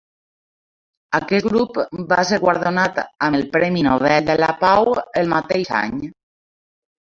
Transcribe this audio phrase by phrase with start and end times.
[1.17, 1.77] Aquest grup
[2.13, 4.93] va ser guardonat amb el Premi Nobel de la Pau
[5.23, 6.05] el mateix any.